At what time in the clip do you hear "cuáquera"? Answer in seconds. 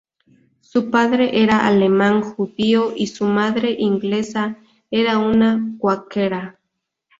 5.77-6.59